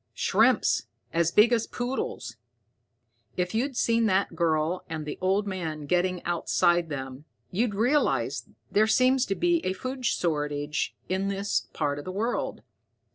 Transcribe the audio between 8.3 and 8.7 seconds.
that